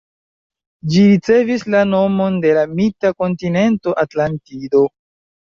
[0.93, 4.87] Ĝi ricevis la nomon de la mita kontinento Atlantido.